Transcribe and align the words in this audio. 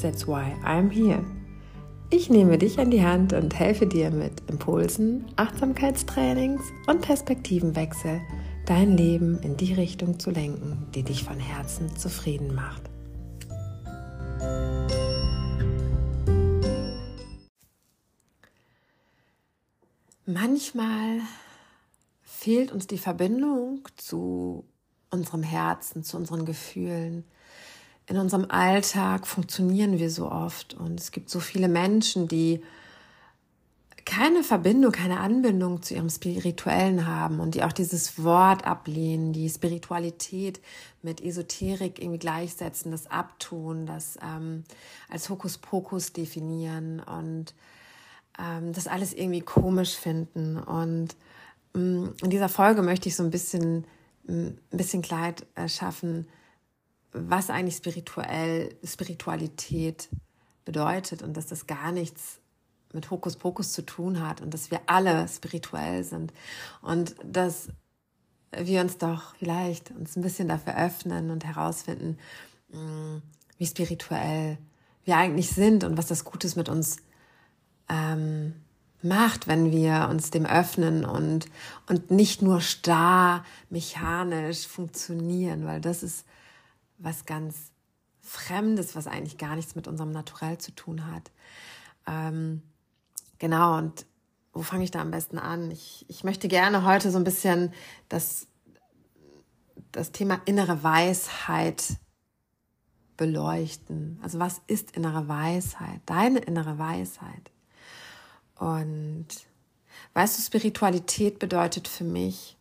That's 0.00 0.26
why 0.26 0.54
I'm 0.64 0.90
here. 0.90 1.24
Ich 2.10 2.30
nehme 2.30 2.58
dich 2.58 2.78
an 2.78 2.90
die 2.90 3.02
Hand 3.02 3.32
und 3.32 3.58
helfe 3.58 3.86
dir 3.86 4.10
mit 4.10 4.48
Impulsen, 4.48 5.24
Achtsamkeitstrainings 5.36 6.62
und 6.86 7.00
Perspektivenwechsel, 7.00 8.20
dein 8.66 8.96
Leben 8.96 9.40
in 9.42 9.56
die 9.56 9.72
Richtung 9.72 10.18
zu 10.20 10.30
lenken, 10.30 10.86
die 10.94 11.02
dich 11.02 11.24
von 11.24 11.40
Herzen 11.40 11.96
zufrieden 11.96 12.54
macht. 12.54 12.82
Manchmal 20.26 21.20
fehlt 22.22 22.72
uns 22.72 22.86
die 22.86 22.98
Verbindung 22.98 23.86
zu 23.96 24.64
unserem 25.10 25.42
Herzen, 25.42 26.02
zu 26.02 26.16
unseren 26.16 26.44
Gefühlen. 26.44 27.24
In 28.06 28.18
unserem 28.18 28.50
Alltag 28.50 29.26
funktionieren 29.26 29.98
wir 29.98 30.10
so 30.10 30.30
oft 30.30 30.74
und 30.74 31.00
es 31.00 31.10
gibt 31.10 31.30
so 31.30 31.40
viele 31.40 31.68
Menschen, 31.68 32.28
die 32.28 32.62
keine 34.04 34.42
Verbindung, 34.42 34.92
keine 34.92 35.20
Anbindung 35.20 35.82
zu 35.82 35.94
ihrem 35.94 36.10
Spirituellen 36.10 37.06
haben 37.06 37.40
und 37.40 37.54
die 37.54 37.64
auch 37.64 37.72
dieses 37.72 38.22
Wort 38.22 38.66
ablehnen, 38.66 39.32
die 39.32 39.48
Spiritualität 39.48 40.60
mit 41.02 41.22
Esoterik 41.22 42.00
irgendwie 42.00 42.18
gleichsetzen, 42.18 42.90
das 42.90 43.10
abtun, 43.10 43.86
das 43.86 44.18
ähm, 44.22 44.64
als 45.08 45.30
Hokuspokus 45.30 46.12
definieren 46.12 47.00
und 47.00 47.54
ähm, 48.38 48.72
das 48.72 48.88
alles 48.88 49.14
irgendwie 49.14 49.40
komisch 49.40 49.96
finden. 49.96 50.58
Und 50.58 51.16
ähm, 51.74 52.12
in 52.22 52.30
dieser 52.30 52.50
Folge 52.50 52.82
möchte 52.82 53.08
ich 53.08 53.16
so 53.16 53.22
ein 53.22 53.30
bisschen, 53.30 53.86
mm, 54.26 54.46
ein 54.46 54.58
bisschen 54.70 55.00
Kleid 55.00 55.46
äh, 55.54 55.68
schaffen, 55.68 56.26
was 57.14 57.48
eigentlich 57.48 57.76
spirituell, 57.76 58.74
Spiritualität 58.84 60.08
bedeutet 60.64 61.22
und 61.22 61.36
dass 61.36 61.46
das 61.46 61.66
gar 61.66 61.92
nichts 61.92 62.40
mit 62.92 63.10
Hokuspokus 63.10 63.72
zu 63.72 63.82
tun 63.82 64.26
hat 64.26 64.40
und 64.40 64.52
dass 64.52 64.70
wir 64.70 64.80
alle 64.86 65.26
spirituell 65.28 66.04
sind 66.04 66.32
und 66.82 67.14
dass 67.24 67.68
wir 68.56 68.80
uns 68.80 68.98
doch 68.98 69.34
vielleicht 69.36 69.90
uns 69.90 70.16
ein 70.16 70.22
bisschen 70.22 70.48
dafür 70.48 70.76
öffnen 70.76 71.30
und 71.30 71.44
herausfinden, 71.44 72.18
mm, 72.70 73.16
wie 73.58 73.66
spirituell 73.66 74.58
wir 75.04 75.16
eigentlich 75.16 75.50
sind 75.50 75.84
und 75.84 75.96
was 75.96 76.06
das 76.06 76.24
Gutes 76.24 76.56
mit 76.56 76.68
uns 76.68 76.98
ähm, 77.88 78.54
macht, 79.02 79.46
wenn 79.46 79.70
wir 79.70 80.08
uns 80.10 80.30
dem 80.30 80.46
öffnen 80.46 81.04
und, 81.04 81.46
und 81.88 82.10
nicht 82.10 82.42
nur 82.42 82.60
starr, 82.60 83.44
mechanisch 83.70 84.66
funktionieren, 84.66 85.66
weil 85.66 85.80
das 85.80 86.02
ist 86.02 86.24
was 87.04 87.26
ganz 87.26 87.70
Fremdes, 88.20 88.96
was 88.96 89.06
eigentlich 89.06 89.36
gar 89.36 89.54
nichts 89.54 89.74
mit 89.74 89.86
unserem 89.86 90.10
Naturell 90.10 90.56
zu 90.56 90.72
tun 90.72 91.06
hat. 91.12 91.30
Ähm, 92.06 92.62
genau, 93.38 93.76
und 93.76 94.06
wo 94.54 94.62
fange 94.62 94.84
ich 94.84 94.90
da 94.90 95.02
am 95.02 95.10
besten 95.10 95.38
an? 95.38 95.70
Ich, 95.70 96.06
ich 96.08 96.24
möchte 96.24 96.48
gerne 96.48 96.84
heute 96.84 97.10
so 97.10 97.18
ein 97.18 97.24
bisschen 97.24 97.72
das, 98.08 98.46
das 99.92 100.10
Thema 100.10 100.40
innere 100.46 100.82
Weisheit 100.82 101.98
beleuchten. 103.16 104.18
Also 104.22 104.38
was 104.38 104.62
ist 104.68 104.92
innere 104.92 105.28
Weisheit? 105.28 106.00
Deine 106.06 106.38
innere 106.38 106.78
Weisheit. 106.78 107.50
Und 108.56 109.26
weißt 110.14 110.38
du, 110.38 110.42
Spiritualität 110.42 111.38
bedeutet 111.38 111.88
für 111.88 112.04
mich, 112.04 112.56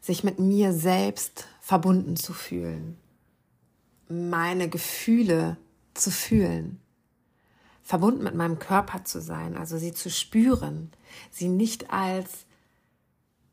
sich 0.00 0.24
mit 0.24 0.38
mir 0.38 0.72
selbst 0.72 1.46
verbunden 1.62 2.16
zu 2.16 2.32
fühlen, 2.32 2.98
meine 4.08 4.68
Gefühle 4.68 5.56
zu 5.94 6.10
fühlen, 6.10 6.80
verbunden 7.84 8.24
mit 8.24 8.34
meinem 8.34 8.58
Körper 8.58 9.04
zu 9.04 9.20
sein, 9.20 9.56
also 9.56 9.78
sie 9.78 9.92
zu 9.92 10.10
spüren, 10.10 10.90
sie 11.30 11.48
nicht 11.48 11.92
als 11.92 12.46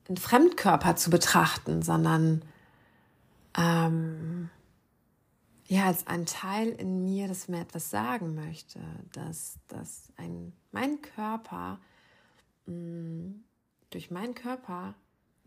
ein 0.09 0.17
Fremdkörper 0.17 0.95
zu 0.95 1.11
betrachten, 1.11 1.83
sondern 1.83 2.41
ähm, 3.55 4.49
ja, 5.67 5.85
als 5.85 6.07
ein 6.07 6.25
Teil 6.25 6.69
in 6.69 7.03
mir, 7.03 7.27
das 7.27 7.47
mir 7.47 7.61
etwas 7.61 7.91
sagen 7.91 8.33
möchte, 8.33 8.79
dass, 9.13 9.59
dass 9.67 10.11
ein, 10.17 10.51
mein 10.71 10.99
Körper, 11.03 11.79
mh, 12.65 12.73
mm, 12.73 13.43
durch 13.91 14.09
meinen 14.09 14.33
Körper, 14.33 14.95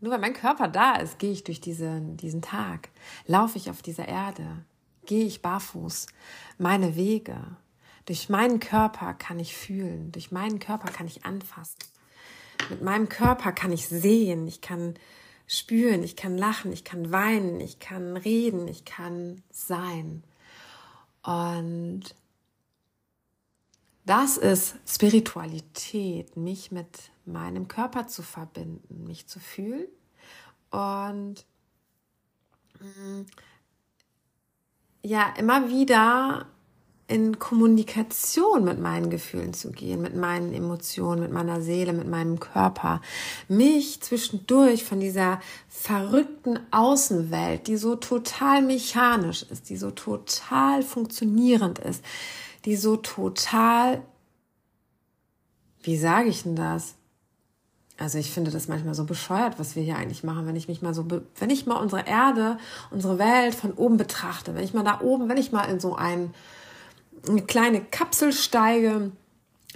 nur 0.03 0.11
weil 0.11 0.19
mein 0.19 0.33
Körper 0.33 0.67
da 0.67 0.97
ist, 0.97 1.17
gehe 1.17 1.31
ich 1.31 1.45
durch 1.45 1.61
diese, 1.61 2.01
diesen 2.01 2.41
Tag, 2.41 2.89
laufe 3.25 3.57
ich 3.57 3.69
auf 3.69 3.81
dieser 3.81 4.05
Erde, 4.05 4.65
gehe 5.05 5.23
ich 5.23 5.41
barfuß, 5.41 6.07
meine 6.57 6.97
Wege. 6.97 7.37
Durch 8.05 8.27
meinen 8.27 8.59
Körper 8.59 9.13
kann 9.13 9.39
ich 9.39 9.55
fühlen, 9.55 10.11
durch 10.11 10.29
meinen 10.29 10.59
Körper 10.59 10.91
kann 10.91 11.07
ich 11.07 11.23
anfassen. 11.23 11.77
Mit 12.69 12.81
meinem 12.81 13.07
Körper 13.07 13.53
kann 13.53 13.71
ich 13.71 13.87
sehen, 13.87 14.45
ich 14.45 14.59
kann 14.59 14.95
spüren, 15.47 16.03
ich 16.03 16.17
kann 16.17 16.37
lachen, 16.37 16.73
ich 16.73 16.83
kann 16.83 17.13
weinen, 17.13 17.61
ich 17.61 17.79
kann 17.79 18.17
reden, 18.17 18.67
ich 18.67 18.83
kann 18.83 19.41
sein. 19.51 20.21
Und 21.23 22.13
das 24.05 24.37
ist 24.37 24.75
Spiritualität, 24.85 26.35
mich 26.35 26.71
mit 26.71 27.11
meinem 27.25 27.67
Körper 27.67 28.07
zu 28.07 28.21
verbinden, 28.21 29.05
mich 29.05 29.27
zu 29.27 29.39
fühlen 29.39 29.87
und 30.71 31.45
mm, 32.79 33.21
ja, 35.03 35.33
immer 35.37 35.69
wieder 35.69 36.47
in 37.07 37.37
Kommunikation 37.37 38.63
mit 38.63 38.79
meinen 38.79 39.09
Gefühlen 39.09 39.53
zu 39.53 39.71
gehen, 39.71 40.01
mit 40.01 40.15
meinen 40.15 40.53
Emotionen, 40.53 41.21
mit 41.21 41.31
meiner 41.31 41.61
Seele, 41.61 41.93
mit 41.93 42.07
meinem 42.07 42.39
Körper. 42.39 43.01
Mich 43.49 44.01
zwischendurch 44.01 44.85
von 44.85 44.99
dieser 44.99 45.41
verrückten 45.67 46.59
Außenwelt, 46.71 47.67
die 47.67 47.75
so 47.77 47.95
total 47.95 48.61
mechanisch 48.61 49.43
ist, 49.43 49.69
die 49.69 49.75
so 49.75 49.91
total 49.91 50.81
funktionierend 50.81 51.79
ist, 51.79 52.03
die 52.65 52.75
so 52.75 52.97
total, 52.97 54.01
wie 55.81 55.97
sage 55.97 56.29
ich 56.29 56.43
denn 56.43 56.55
das? 56.55 56.95
Also 57.97 58.17
ich 58.17 58.31
finde 58.31 58.51
das 58.51 58.67
manchmal 58.67 58.95
so 58.95 59.05
bescheuert, 59.05 59.59
was 59.59 59.75
wir 59.75 59.83
hier 59.83 59.97
eigentlich 59.97 60.23
machen, 60.23 60.47
wenn 60.47 60.55
ich 60.55 60.67
mich 60.67 60.81
mal 60.81 60.93
so, 60.93 61.05
wenn 61.35 61.49
ich 61.49 61.65
mal 61.65 61.75
unsere 61.75 62.07
Erde, 62.07 62.57
unsere 62.89 63.19
Welt 63.19 63.53
von 63.53 63.73
oben 63.73 63.97
betrachte, 63.97 64.55
wenn 64.55 64.63
ich 64.63 64.73
mal 64.73 64.83
da 64.83 65.01
oben, 65.01 65.29
wenn 65.29 65.37
ich 65.37 65.51
mal 65.51 65.65
in 65.65 65.79
so 65.79 65.95
ein 65.95 66.33
eine 67.27 67.41
kleine 67.41 67.81
Kapsel 67.81 68.33
steige, 68.33 69.11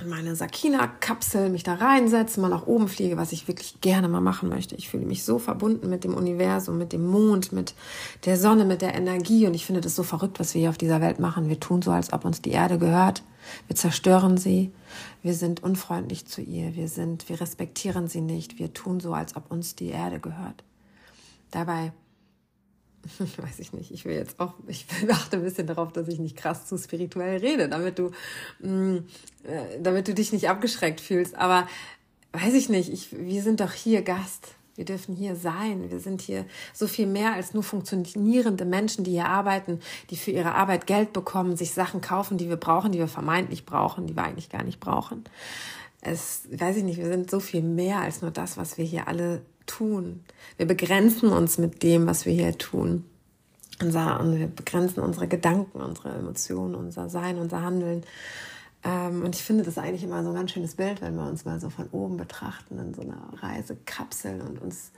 meine 0.06 0.36
Sakina-Kapsel, 0.36 1.50
mich 1.50 1.64
da 1.64 1.76
reinsetze, 1.76 2.40
mal 2.40 2.50
nach 2.50 2.68
oben 2.68 2.88
fliege, 2.88 3.18
was 3.18 3.32
ich 3.32 3.48
wirklich 3.48 3.82
gerne 3.82 4.08
mal 4.08 4.22
machen 4.22 4.50
möchte. 4.50 4.76
Ich 4.76 4.90
fühle 4.90 5.06
mich 5.06 5.24
so 5.24 5.40
verbunden 5.40 5.90
mit 5.90 6.04
dem 6.04 6.14
Universum, 6.14 6.78
mit 6.78 6.94
dem 6.94 7.06
Mond, 7.06 7.52
mit 7.52 7.74
der 8.26 8.38
Sonne, 8.38 8.66
mit 8.66 8.82
der 8.82 8.96
Energie. 8.96 9.48
Und 9.48 9.54
ich 9.54 9.66
finde 9.66 9.82
das 9.82 9.96
so 9.96 10.04
verrückt, 10.04 10.40
was 10.40 10.54
wir 10.54 10.62
hier 10.62 10.70
auf 10.70 10.78
dieser 10.78 11.02
Welt 11.02 11.20
machen. 11.20 11.50
Wir 11.50 11.60
tun 11.60 11.82
so, 11.82 11.92
als 11.92 12.14
ob 12.14 12.26
uns 12.26 12.42
die 12.42 12.52
Erde 12.52 12.78
gehört. 12.78 13.24
Wir 13.68 13.76
zerstören 13.76 14.38
sie. 14.38 14.72
Wir 15.24 15.34
sind 15.34 15.64
unfreundlich 15.64 16.26
zu 16.26 16.42
ihr. 16.42 16.76
Wir 16.76 16.90
sind, 16.90 17.30
wir 17.30 17.42
respektieren 17.42 18.08
sie 18.08 18.22
nicht. 18.22 18.60
Wir 18.60 18.74
tun 18.74 19.00
so, 19.00 19.14
als 19.14 19.36
ob 19.36 19.50
uns 19.52 19.76
die 19.76 19.90
Erde 19.90 20.20
gehört. 20.20 20.64
Dabei 21.52 21.92
weiß 23.38 23.60
ich 23.60 23.74
nicht, 23.74 23.92
ich 23.92 24.06
will 24.06 24.16
jetzt 24.16 24.40
auch, 24.40 24.54
ich 24.68 24.86
achte 25.10 25.38
ein 25.38 25.44
bisschen 25.44 25.68
darauf, 25.68 25.92
dass 25.92 26.08
ich 26.08 26.20
nicht 26.20 26.38
krass 26.38 26.66
zu 26.66 26.78
spirituell 26.78 27.40
rede, 27.40 27.70
damit 27.70 28.00
du, 28.00 28.12
mh, 28.60 28.70
mm, 28.70 29.08
äh, 29.44 29.82
damit 29.82 30.08
du 30.08 30.14
dich 30.14 30.34
nicht 30.34 30.50
abgeschreckt 30.50 31.02
fühlst. 31.02 31.36
Aber 31.36 31.68
weiß 32.34 32.54
ich 32.54 32.70
nicht, 32.70 32.92
ich, 32.92 33.18
wir 33.18 33.42
sind 33.42 33.60
doch 33.60 33.74
hier 33.74 34.02
Gast. 34.02 34.56
Wir 34.76 34.86
dürfen 34.86 35.16
hier 35.16 35.36
sein. 35.36 35.90
Wir 35.90 36.00
sind 36.00 36.22
hier 36.22 36.46
so 36.72 36.86
viel 36.86 37.08
mehr 37.08 37.34
als 37.34 37.56
nur 37.56 37.64
funktionierende 37.64 38.64
Menschen, 38.64 39.04
die 39.04 39.12
hier 39.12 39.26
arbeiten, 39.26 39.80
die 40.12 40.18
für 40.18 40.30
ihre 40.30 40.54
Arbeit 40.54 40.86
Geld 40.86 41.14
bekommen, 41.14 41.58
sich 41.58 41.74
Sachen 41.74 42.00
kaufen, 42.00 42.38
die 42.38 42.48
wir 42.48 42.58
brauchen, 42.58 42.92
die 42.92 43.00
wir 43.00 43.08
vermeintlich 43.08 43.66
brauchen, 43.66 44.06
die 44.06 44.16
wir 44.16 44.24
eigentlich 44.24 44.50
gar 44.50 44.64
nicht 44.64 44.80
brauchen. 44.80 45.24
Es, 46.00 46.44
weiß 46.52 46.78
ich 46.78 46.84
nicht, 46.84 46.98
wir 46.98 47.08
sind 47.08 47.32
so 47.32 47.40
viel 47.40 47.64
mehr 47.64 48.02
als 48.02 48.22
nur 48.22 48.30
das, 48.30 48.56
was 48.56 48.78
wir 48.78 48.86
hier 48.86 49.08
alle 49.08 49.42
tun. 49.68 50.24
Wir 50.58 50.66
begrenzen 50.66 51.30
uns 51.30 51.58
mit 51.58 51.84
dem, 51.84 52.08
was 52.08 52.26
wir 52.26 52.34
hier 52.34 52.58
tun. 52.58 53.06
unser, 53.82 54.20
und 54.20 54.40
wir 54.40 54.48
begrenzen 54.48 55.02
unsere 55.02 55.28
Gedanken, 55.28 55.80
unsere 55.80 56.10
Emotionen, 56.10 56.74
unser 56.74 57.10
Sein, 57.10 57.38
unser 57.38 57.62
Handeln. 57.62 58.04
Ähm, 58.84 59.24
und 59.24 59.36
ich 59.36 59.44
finde 59.44 59.64
das 59.64 59.78
eigentlich 59.78 60.04
immer 60.04 60.24
so 60.24 60.30
ein 60.30 60.36
ganz 60.36 60.52
schönes 60.52 60.76
Bild, 60.76 61.02
wenn 61.02 61.16
wir 61.16 61.28
uns 61.28 61.46
mal 61.46 61.60
so 61.60 61.70
von 61.70 61.88
oben 61.92 62.18
betrachten 62.18 62.80
in 62.80 62.94
so 62.94 63.02
einer 63.02 63.22
Reisekapsel 63.42 64.42
und 64.42 64.62
uns 64.62 64.92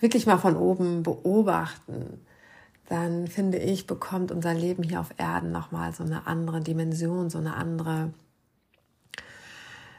wirklich 0.00 0.26
mal 0.26 0.38
von 0.38 0.56
oben 0.56 1.02
beobachten. 1.02 2.20
Dann 2.88 3.28
finde 3.28 3.58
ich, 3.58 3.86
bekommt 3.86 4.32
unser 4.32 4.52
Leben 4.52 4.82
hier 4.82 5.00
auf 5.00 5.14
Erden 5.16 5.52
nochmal 5.52 5.92
so 5.94 6.02
eine 6.02 6.26
andere 6.26 6.60
Dimension, 6.60 7.30
so 7.30 7.38
eine 7.38 7.54
andere 7.54 8.12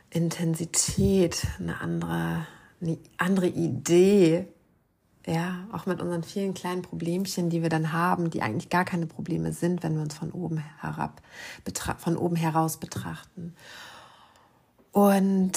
Intensität, 0.10 1.48
eine 1.58 1.80
andere, 1.80 2.46
eine 2.82 2.98
andere 3.18 3.48
Idee 3.48 4.48
ja, 5.28 5.68
auch 5.72 5.86
mit 5.86 6.02
unseren 6.02 6.24
vielen 6.24 6.54
kleinen 6.54 6.82
Problemchen, 6.82 7.50
die 7.50 7.62
wir 7.62 7.70
dann 7.70 7.94
haben, 7.94 8.32
die 8.32 8.42
eigentlich 8.42 8.70
gar 8.70 8.86
keine 8.86 9.06
Probleme 9.06 9.54
sind, 9.54 9.84
wenn 9.84 9.96
wir 9.96 10.02
uns 10.02 10.16
von 10.16 10.32
oben 10.32 10.58
herab, 10.80 11.22
von 12.00 12.18
oben 12.18 12.36
heraus 12.36 12.78
betrachten. 12.78 13.54
Und 14.92 15.54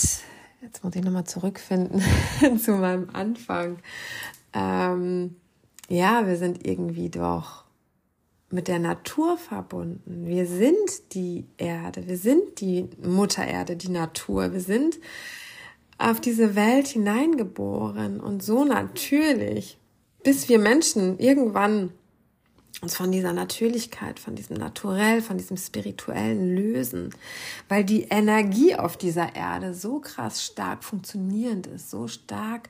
jetzt 0.60 0.84
muss 0.84 0.94
ich 0.94 1.02
nochmal 1.02 1.24
zurückfinden 1.24 2.02
zu 2.58 2.72
meinem 2.72 3.08
Anfang. 3.14 3.78
Ähm, 4.52 5.36
ja, 5.88 6.26
wir 6.26 6.36
sind 6.36 6.66
irgendwie 6.66 7.08
doch 7.08 7.64
mit 8.50 8.68
der 8.68 8.78
Natur 8.78 9.38
verbunden. 9.38 10.26
Wir 10.26 10.46
sind 10.46 11.14
die 11.14 11.46
Erde, 11.56 12.06
wir 12.06 12.18
sind 12.18 12.60
die 12.60 12.88
Mutter 13.02 13.44
Erde, 13.44 13.76
die 13.76 13.88
Natur. 13.88 14.52
Wir 14.52 14.60
sind 14.60 14.98
auf 15.98 16.20
diese 16.20 16.54
Welt 16.54 16.88
hineingeboren. 16.88 18.20
Und 18.20 18.42
so 18.42 18.64
natürlich, 18.64 19.78
bis 20.22 20.48
wir 20.48 20.58
Menschen 20.58 21.18
irgendwann 21.18 21.92
uns 22.82 22.96
von 22.96 23.12
dieser 23.12 23.32
Natürlichkeit, 23.32 24.18
von 24.18 24.34
diesem 24.34 24.56
Naturell, 24.56 25.22
von 25.22 25.38
diesem 25.38 25.56
Spirituellen 25.56 26.54
lösen, 26.54 27.14
weil 27.68 27.84
die 27.84 28.02
Energie 28.02 28.74
auf 28.74 28.96
dieser 28.96 29.34
Erde 29.34 29.74
so 29.74 30.00
krass 30.00 30.44
stark 30.44 30.84
funktionierend 30.84 31.66
ist, 31.66 31.90
so 31.90 32.08
stark 32.08 32.68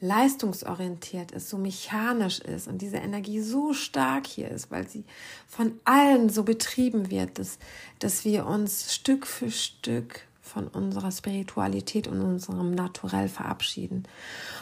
leistungsorientiert 0.00 1.32
ist, 1.32 1.48
so 1.48 1.56
mechanisch 1.56 2.40
ist 2.40 2.68
und 2.68 2.82
diese 2.82 2.98
Energie 2.98 3.40
so 3.40 3.72
stark 3.72 4.26
hier 4.26 4.50
ist, 4.50 4.70
weil 4.70 4.86
sie 4.86 5.04
von 5.48 5.80
allen 5.84 6.28
so 6.28 6.42
betrieben 6.42 7.10
wird, 7.10 7.38
dass, 7.38 7.58
dass 8.00 8.24
wir 8.24 8.46
uns 8.46 8.94
Stück 8.94 9.26
für 9.26 9.50
Stück 9.50 10.26
von 10.54 10.68
unserer 10.68 11.10
Spiritualität 11.10 12.06
und 12.06 12.20
unserem 12.20 12.70
Naturell 12.70 13.28
verabschieden. 13.28 14.04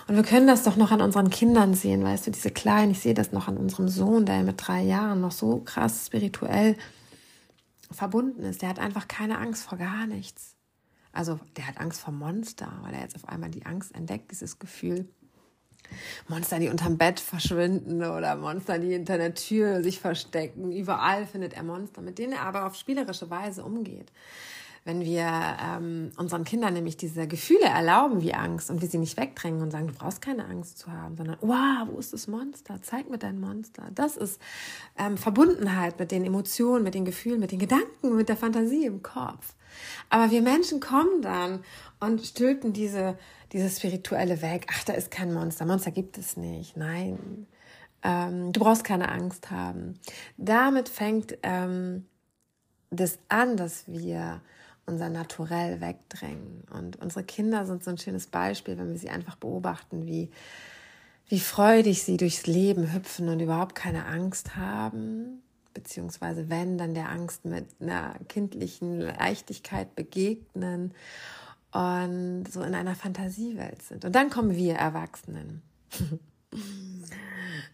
Und 0.09 0.17
wir 0.17 0.23
können 0.23 0.47
das 0.47 0.65
doch 0.65 0.77
noch 0.77 0.91
an 0.91 1.03
unseren 1.03 1.29
Kindern 1.29 1.75
sehen, 1.75 2.03
weißt 2.03 2.27
du, 2.27 2.31
diese 2.31 2.51
Kleinen, 2.51 2.93
ich 2.93 3.01
sehe 3.01 3.13
das 3.13 3.31
noch 3.33 3.47
an 3.47 3.59
unserem 3.59 3.89
Sohn, 3.89 4.25
der 4.25 4.43
mit 4.43 4.67
drei 4.67 4.83
Jahren 4.83 5.21
noch 5.21 5.33
so 5.33 5.59
krass 5.59 6.07
spirituell 6.07 6.77
verbunden 7.91 8.43
ist. 8.43 8.63
Der 8.63 8.71
hat 8.71 8.79
einfach 8.79 9.07
keine 9.07 9.39
Angst 9.39 9.65
vor 9.65 9.77
gar 9.77 10.07
nichts. 10.07 10.57
Also 11.13 11.39
der 11.59 11.67
hat 11.67 11.79
Angst 11.79 12.01
vor 12.01 12.15
Monster, 12.15 12.73
weil 12.81 12.95
er 12.95 13.03
jetzt 13.03 13.17
auf 13.17 13.29
einmal 13.29 13.51
die 13.51 13.67
Angst 13.67 13.95
entdeckt, 13.95 14.31
dieses 14.31 14.59
Gefühl. 14.59 15.07
Monster, 16.27 16.59
die 16.59 16.71
unterm 16.71 16.97
Bett 16.97 17.21
verschwinden 17.21 18.03
oder 18.03 18.35
Monster, 18.37 18.79
die 18.79 18.93
hinter 18.93 19.19
der 19.19 19.35
Tür 19.35 19.83
sich 19.83 20.01
verstecken. 20.01 20.73
Überall 20.73 21.27
findet 21.27 21.53
er 21.53 21.65
Monster, 21.65 22.01
mit 22.01 22.19
denen 22.19 22.33
er 22.33 22.45
aber 22.45 22.65
auf 22.65 22.77
spielerische 22.77 23.29
Weise 23.29 23.63
umgeht 23.63 24.11
wenn 24.85 25.03
wir 25.03 25.29
ähm, 25.63 26.11
unseren 26.17 26.45
Kindern 26.45 26.75
nämlich 26.75 26.97
diese 26.97 27.29
Gefühle 27.29 27.67
erlauben 27.67 28.21
wie 28.21 28.35
Angst 28.35 28.69
und 28.69 28.83
wir 28.83 28.89
sie 28.89 28.99
nicht 28.99 29.17
wegdrängen 29.17 29.63
und 29.63 29.71
sagen, 29.71 29.87
du 29.87 29.95
brauchst 29.95 30.21
keine 30.21 30.45
Angst 30.47 30.79
zu 30.79 30.91
haben, 30.91 31.17
sondern, 31.17 31.37
wow, 31.41 31.87
wo 31.89 31.99
ist 31.99 32.13
das 32.13 32.27
Monster? 32.27 32.81
Zeig 32.83 33.09
mir 33.09 33.19
dein 33.19 33.39
Monster. 33.41 33.89
Das 33.95 34.17
ist 34.17 34.41
ähm, 34.99 35.17
Verbundenheit 35.17 36.01
mit 36.01 36.11
den 36.11 36.25
Emotionen, 36.25 36.83
mit 36.83 36.95
den 36.95 37.05
Gefühlen, 37.05 37.39
mit 37.39 37.53
den 37.53 37.61
Gedanken, 37.61 38.17
mit 38.17 38.29
der 38.29 38.37
Fantasie 38.37 38.87
im 38.87 39.03
Kopf. 39.03 39.55
Aber 40.11 40.33
wir 40.33 40.43
Menschen 40.43 40.81
kommen 40.81 41.23
dann 41.23 41.65
und 42.01 42.21
stülpen 42.27 42.73
diese, 42.73 43.17
diese 43.53 43.71
spirituelle 43.71 44.43
weg. 44.43 44.67
Ach, 44.73 44.83
da 44.85 44.95
ist 44.95 45.13
kein 45.13 45.33
Monster. 45.33 45.65
Monster 45.65 45.93
gibt 45.93 46.19
es 46.19 46.37
nicht. 46.37 46.77
Nein. 46.77 47.47
Ähm, 48.03 48.53
du 48.53 48.59
brauchst 48.59 48.83
keine 48.83 49.11
Angst 49.11 49.53
haben. 49.53 49.95
Damit 50.37 50.89
fängt 50.89 51.39
ähm, 51.45 52.07
das 52.91 53.21
an, 53.29 53.57
dass 53.57 53.85
wir 53.87 54.41
unser 54.87 55.09
Naturell 55.09 55.81
wegdrängen. 55.81 56.65
Und 56.71 56.97
unsere 56.97 57.25
Kinder 57.25 57.67
sind 57.67 57.85
so 57.85 57.91
ein 57.91 57.99
schönes 57.99 58.27
Beispiel, 58.27 58.79
wenn 58.79 58.91
wir 58.91 58.99
sie 58.99 59.11
einfach 59.11 59.37
beobachten, 59.37 60.07
wie, 60.07 60.31
wie 61.29 61.41
freudig 61.41 62.03
sie 62.03 62.17
durchs 62.17 62.47
Leben 62.47 62.93
hüpfen 62.93 63.29
und 63.29 63.41
überhaupt 63.41 63.75
keine 63.75 64.07
Angst 64.07 64.57
haben, 64.57 65.43
beziehungsweise 65.75 66.51
wenn, 66.51 66.79
dann 66.79 66.95
der 66.95 67.09
Angst 67.09 67.45
mit 67.45 67.67
einer 67.81 68.15
kindlichen 68.29 69.01
Leichtigkeit 69.01 69.95
begegnen 69.95 70.93
und 71.73 72.45
so 72.51 72.63
in 72.63 72.75
einer 72.75 72.95
Fantasiewelt 72.95 73.83
sind. 73.83 74.05
Und 74.05 74.15
dann 74.15 74.31
kommen 74.31 74.55
wir 74.55 74.75
Erwachsenen. 74.75 75.63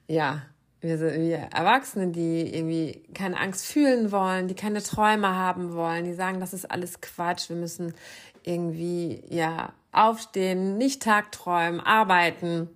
ja, 0.07 0.43
wir, 0.81 1.01
wir 1.01 1.39
Erwachsene, 1.53 2.09
die 2.09 2.55
irgendwie 2.55 3.03
keine 3.15 3.39
Angst 3.39 3.67
fühlen 3.67 4.13
wollen, 4.13 4.49
die 4.49 4.55
keine 4.55 4.83
Träume 4.83 5.35
haben 5.35 5.75
wollen, 5.75 6.05
die 6.05 6.15
sagen, 6.15 6.41
das 6.41 6.53
ist 6.53 6.71
alles 6.71 7.01
Quatsch, 7.01 7.49
wir 7.49 7.57
müssen 7.57 7.95
irgendwie 8.45 9.23
ja 9.29 9.73
aufstehen, 9.93 10.79
nicht 10.79 11.03
tagträumen, 11.03 11.81
arbeiten, 11.81 12.69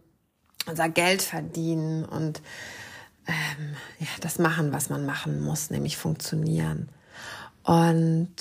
unser 0.67 0.89
Geld 0.89 1.23
verdienen 1.23 2.05
und 2.05 2.41
ähm, 3.27 3.77
ja, 4.01 4.09
das 4.21 4.39
machen, 4.39 4.73
was 4.73 4.91
man 4.91 5.07
machen 5.07 5.41
muss, 5.41 5.71
nämlich 5.71 5.97
funktionieren. 5.97 6.89
Und 7.63 8.35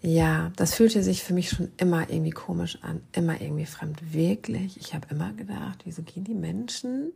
ja, 0.00 0.50
das 0.56 0.74
fühlte 0.74 1.02
sich 1.02 1.22
für 1.22 1.32
mich 1.32 1.50
schon 1.50 1.70
immer 1.76 2.10
irgendwie 2.10 2.30
komisch 2.30 2.78
an, 2.82 3.02
immer 3.12 3.40
irgendwie 3.40 3.66
fremd. 3.66 4.12
Wirklich, 4.12 4.78
ich 4.78 4.94
habe 4.94 5.06
immer 5.10 5.32
gedacht, 5.32 5.82
wieso 5.84 6.02
gehen 6.02 6.24
die 6.24 6.34
Menschen 6.34 7.12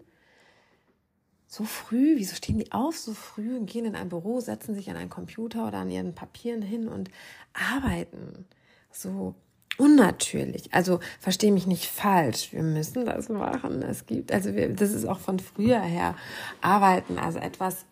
so 1.53 1.65
früh, 1.65 2.15
wieso 2.17 2.37
stehen 2.37 2.59
die 2.59 2.71
auf 2.71 2.97
so 2.97 3.13
früh 3.13 3.57
und 3.57 3.67
gehen 3.67 3.85
in 3.85 3.97
ein 3.97 4.09
Büro, 4.09 4.39
setzen 4.39 4.77
sich 4.77 4.89
an 4.89 4.97
einen 4.97 5.11
Computer 5.11 5.67
oder 5.67 5.79
an 5.79 5.91
ihren 5.91 6.15
Papieren 6.15 6.63
hin 6.63 6.87
und 6.87 7.11
arbeiten? 7.53 8.47
So 8.93 9.35
unnatürlich. 9.77 10.73
Also 10.73 11.01
verstehe 11.19 11.51
mich 11.51 11.67
nicht 11.67 11.87
falsch. 11.87 12.53
Wir 12.53 12.63
müssen 12.63 13.05
das 13.05 13.29
machen. 13.29 13.83
Es 13.83 14.07
gibt, 14.07 14.31
also 14.31 14.55
wir, 14.55 14.69
das 14.69 14.93
ist 14.93 15.07
auch 15.07 15.19
von 15.19 15.41
früher 15.41 15.81
her 15.81 16.15
arbeiten. 16.61 17.19
Also 17.19 17.41
etwas, 17.41 17.85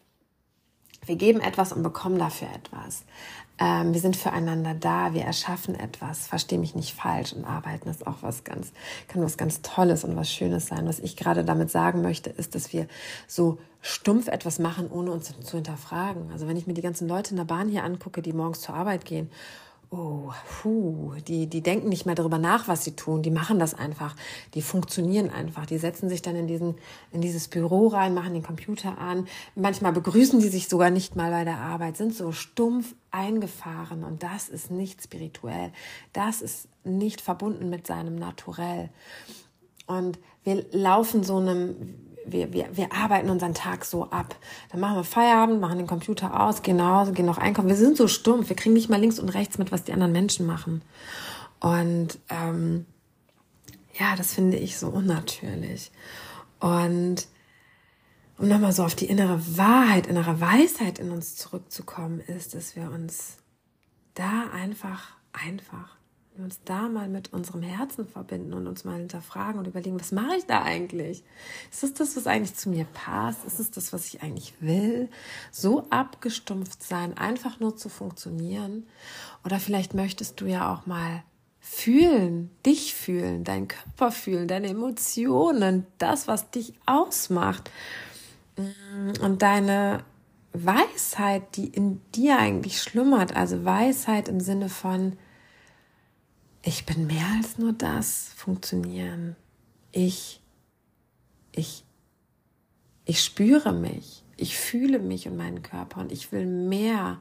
wir 1.04 1.16
geben 1.16 1.40
etwas 1.40 1.72
und 1.72 1.82
bekommen 1.82 2.18
dafür 2.18 2.48
etwas. 2.54 3.04
Ähm, 3.58 3.92
wir 3.92 4.00
sind 4.00 4.16
füreinander 4.16 4.74
da, 4.74 5.14
wir 5.14 5.22
erschaffen 5.22 5.74
etwas, 5.74 6.26
verstehe 6.26 6.58
mich 6.58 6.74
nicht 6.74 6.94
falsch 6.94 7.32
und 7.32 7.44
arbeiten 7.44 7.88
ist 7.88 8.06
auch 8.06 8.22
was 8.22 8.44
ganz, 8.44 8.72
kann 9.08 9.22
was 9.22 9.36
ganz 9.36 9.62
Tolles 9.62 10.04
und 10.04 10.16
was 10.16 10.32
Schönes 10.32 10.66
sein. 10.66 10.86
Was 10.86 11.00
ich 11.00 11.16
gerade 11.16 11.44
damit 11.44 11.70
sagen 11.70 12.02
möchte, 12.02 12.30
ist, 12.30 12.54
dass 12.54 12.72
wir 12.72 12.86
so 13.26 13.58
stumpf 13.80 14.28
etwas 14.28 14.58
machen, 14.58 14.90
ohne 14.90 15.10
uns 15.10 15.32
zu 15.40 15.56
hinterfragen. 15.56 16.30
Also 16.32 16.46
wenn 16.46 16.56
ich 16.56 16.66
mir 16.66 16.74
die 16.74 16.82
ganzen 16.82 17.08
Leute 17.08 17.30
in 17.30 17.36
der 17.36 17.44
Bahn 17.44 17.68
hier 17.68 17.84
angucke, 17.84 18.22
die 18.22 18.32
morgens 18.32 18.60
zur 18.60 18.74
Arbeit 18.74 19.04
gehen 19.04 19.30
oh, 19.90 20.32
puh, 20.60 21.14
die, 21.26 21.46
die 21.46 21.62
denken 21.62 21.88
nicht 21.88 22.04
mehr 22.04 22.14
darüber 22.14 22.38
nach, 22.38 22.68
was 22.68 22.84
sie 22.84 22.94
tun. 22.94 23.22
Die 23.22 23.30
machen 23.30 23.58
das 23.58 23.74
einfach. 23.74 24.14
Die 24.54 24.62
funktionieren 24.62 25.30
einfach. 25.30 25.66
Die 25.66 25.78
setzen 25.78 26.08
sich 26.08 26.20
dann 26.20 26.36
in 26.36 26.46
diesen, 26.46 26.74
in 27.10 27.20
dieses 27.20 27.48
Büro 27.48 27.88
rein, 27.88 28.14
machen 28.14 28.34
den 28.34 28.42
Computer 28.42 28.98
an. 28.98 29.26
Manchmal 29.54 29.92
begrüßen 29.92 30.40
die 30.40 30.48
sich 30.48 30.68
sogar 30.68 30.90
nicht 30.90 31.16
mal 31.16 31.30
bei 31.30 31.44
der 31.44 31.58
Arbeit, 31.58 31.96
sind 31.96 32.14
so 32.14 32.32
stumpf 32.32 32.94
eingefahren. 33.10 34.04
Und 34.04 34.22
das 34.22 34.48
ist 34.48 34.70
nicht 34.70 35.02
spirituell. 35.02 35.72
Das 36.12 36.42
ist 36.42 36.68
nicht 36.84 37.20
verbunden 37.20 37.70
mit 37.70 37.86
seinem 37.86 38.16
Naturell. 38.16 38.90
Und 39.86 40.18
wir 40.44 40.66
laufen 40.70 41.22
so 41.24 41.38
einem, 41.38 42.07
wir, 42.32 42.52
wir, 42.52 42.76
wir 42.76 42.92
arbeiten 42.92 43.30
unseren 43.30 43.54
Tag 43.54 43.84
so 43.84 44.10
ab. 44.10 44.36
Dann 44.70 44.80
machen 44.80 44.96
wir 44.96 45.04
Feierabend, 45.04 45.60
machen 45.60 45.78
den 45.78 45.86
Computer 45.86 46.40
aus, 46.40 46.62
gehen 46.62 46.78
gehen 47.12 47.26
noch 47.26 47.38
einkaufen. 47.38 47.68
Wir 47.68 47.76
sind 47.76 47.96
so 47.96 48.08
stumpf, 48.08 48.48
wir 48.48 48.56
kriegen 48.56 48.74
nicht 48.74 48.88
mal 48.88 49.00
links 49.00 49.18
und 49.18 49.30
rechts 49.30 49.58
mit, 49.58 49.72
was 49.72 49.84
die 49.84 49.92
anderen 49.92 50.12
Menschen 50.12 50.46
machen. 50.46 50.82
Und 51.60 52.18
ähm, 52.28 52.86
ja, 53.98 54.14
das 54.16 54.34
finde 54.34 54.56
ich 54.56 54.78
so 54.78 54.88
unnatürlich. 54.88 55.90
Und 56.60 57.26
um 58.38 58.48
nochmal 58.48 58.72
so 58.72 58.84
auf 58.84 58.94
die 58.94 59.06
innere 59.06 59.40
Wahrheit, 59.56 60.06
innere 60.06 60.40
Weisheit 60.40 60.98
in 60.98 61.10
uns 61.10 61.36
zurückzukommen, 61.36 62.20
ist, 62.20 62.54
dass 62.54 62.76
wir 62.76 62.90
uns 62.90 63.38
da 64.14 64.44
einfach, 64.52 65.16
einfach 65.32 65.97
wir 66.38 66.44
uns 66.44 66.60
da 66.64 66.88
mal 66.88 67.08
mit 67.08 67.32
unserem 67.32 67.62
Herzen 67.62 68.06
verbinden 68.06 68.54
und 68.54 68.66
uns 68.66 68.84
mal 68.84 68.96
hinterfragen 68.96 69.58
und 69.58 69.66
überlegen, 69.66 70.00
was 70.00 70.12
mache 70.12 70.36
ich 70.38 70.46
da 70.46 70.62
eigentlich? 70.62 71.24
Ist 71.70 71.84
es 71.84 71.94
das, 71.94 72.16
was 72.16 72.26
eigentlich 72.26 72.54
zu 72.54 72.70
mir 72.70 72.86
passt? 72.94 73.44
Ist 73.44 73.58
es 73.58 73.70
das, 73.70 73.92
was 73.92 74.06
ich 74.06 74.22
eigentlich 74.22 74.54
will? 74.60 75.08
So 75.50 75.86
abgestumpft 75.90 76.82
sein, 76.82 77.18
einfach 77.18 77.60
nur 77.60 77.76
zu 77.76 77.88
funktionieren? 77.88 78.86
Oder 79.44 79.58
vielleicht 79.58 79.94
möchtest 79.94 80.40
du 80.40 80.46
ja 80.46 80.72
auch 80.72 80.86
mal 80.86 81.22
fühlen, 81.60 82.50
dich 82.64 82.94
fühlen, 82.94 83.44
deinen 83.44 83.68
Körper 83.68 84.12
fühlen, 84.12 84.48
deine 84.48 84.68
Emotionen, 84.68 85.86
das, 85.98 86.28
was 86.28 86.50
dich 86.50 86.72
ausmacht. 86.86 87.70
Und 89.22 89.42
deine 89.42 90.04
Weisheit, 90.52 91.56
die 91.56 91.66
in 91.66 92.00
dir 92.14 92.38
eigentlich 92.38 92.80
schlummert, 92.80 93.36
also 93.36 93.64
Weisheit 93.64 94.28
im 94.28 94.40
Sinne 94.40 94.68
von, 94.68 95.16
ich 96.62 96.86
bin 96.86 97.06
mehr 97.06 97.26
als 97.36 97.58
nur 97.58 97.72
das, 97.72 98.30
funktionieren. 98.36 99.36
Ich, 99.92 100.40
ich, 101.52 101.84
ich 103.04 103.22
spüre 103.22 103.72
mich, 103.72 104.24
ich 104.36 104.56
fühle 104.56 104.98
mich 104.98 105.28
und 105.28 105.36
meinen 105.36 105.62
Körper. 105.62 106.00
Und 106.00 106.12
ich 106.12 106.32
will 106.32 106.46
mehr. 106.46 107.20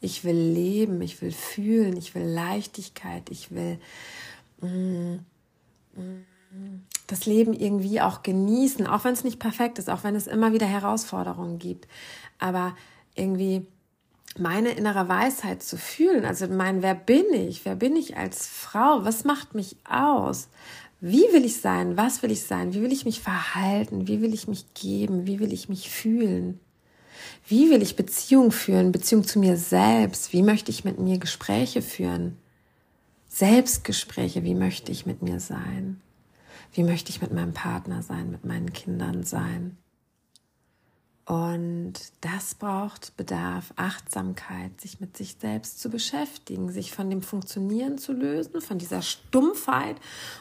Ich 0.00 0.22
will 0.22 0.36
leben, 0.36 1.00
ich 1.00 1.20
will 1.22 1.32
fühlen, 1.32 1.96
ich 1.96 2.14
will 2.14 2.24
Leichtigkeit, 2.24 3.30
ich 3.30 3.50
will 3.50 3.78
mm, 4.60 5.16
mm, 5.94 6.84
das 7.06 7.26
Leben 7.26 7.52
irgendwie 7.52 8.00
auch 8.00 8.22
genießen, 8.22 8.86
auch 8.86 9.04
wenn 9.04 9.14
es 9.14 9.24
nicht 9.24 9.38
perfekt 9.38 9.78
ist, 9.78 9.90
auch 9.90 10.04
wenn 10.04 10.14
es 10.14 10.26
immer 10.26 10.52
wieder 10.52 10.66
Herausforderungen 10.66 11.58
gibt. 11.58 11.88
Aber 12.38 12.76
irgendwie 13.14 13.66
meine 14.38 14.72
innere 14.72 15.08
Weisheit 15.08 15.62
zu 15.62 15.76
fühlen, 15.76 16.24
also 16.24 16.46
mein, 16.48 16.82
wer 16.82 16.94
bin 16.94 17.32
ich? 17.32 17.64
Wer 17.64 17.76
bin 17.76 17.96
ich 17.96 18.16
als 18.16 18.46
Frau? 18.46 19.04
Was 19.04 19.24
macht 19.24 19.54
mich 19.54 19.76
aus? 19.88 20.48
Wie 21.00 21.24
will 21.32 21.44
ich 21.44 21.60
sein? 21.60 21.96
Was 21.96 22.22
will 22.22 22.30
ich 22.30 22.42
sein? 22.42 22.74
Wie 22.74 22.82
will 22.82 22.92
ich 22.92 23.04
mich 23.04 23.20
verhalten? 23.20 24.08
Wie 24.08 24.22
will 24.22 24.34
ich 24.34 24.48
mich 24.48 24.72
geben? 24.74 25.26
Wie 25.26 25.38
will 25.38 25.52
ich 25.52 25.68
mich 25.68 25.90
fühlen? 25.90 26.60
Wie 27.46 27.70
will 27.70 27.82
ich 27.82 27.96
Beziehung 27.96 28.50
führen? 28.50 28.90
Beziehung 28.90 29.24
zu 29.24 29.38
mir 29.38 29.56
selbst? 29.56 30.32
Wie 30.32 30.42
möchte 30.42 30.70
ich 30.70 30.84
mit 30.84 30.98
mir 30.98 31.18
Gespräche 31.18 31.82
führen? 31.82 32.38
Selbstgespräche, 33.28 34.44
wie 34.44 34.54
möchte 34.54 34.92
ich 34.92 35.06
mit 35.06 35.22
mir 35.22 35.40
sein? 35.40 36.00
Wie 36.72 36.82
möchte 36.82 37.10
ich 37.10 37.20
mit 37.20 37.32
meinem 37.32 37.52
Partner 37.52 38.02
sein, 38.02 38.30
mit 38.30 38.44
meinen 38.44 38.72
Kindern 38.72 39.24
sein? 39.24 39.76
Und 41.26 41.94
das 42.20 42.54
braucht 42.54 43.16
Bedarf, 43.16 43.72
Achtsamkeit, 43.76 44.78
sich 44.78 45.00
mit 45.00 45.16
sich 45.16 45.36
selbst 45.40 45.80
zu 45.80 45.88
beschäftigen, 45.88 46.70
sich 46.70 46.92
von 46.92 47.08
dem 47.08 47.22
Funktionieren 47.22 47.96
zu 47.96 48.12
lösen, 48.12 48.60
von 48.60 48.78
dieser 48.78 49.00
Stumpfheit 49.00 49.96